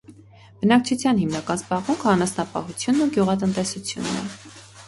Բնակչության 0.61 1.19
հիմնական 1.23 1.59
զբաղմունքը 1.61 2.09
անասնապահությունն 2.13 3.05
ու 3.07 3.11
գյուղատնտեսությունն 3.19 4.21
է։ 4.25 4.27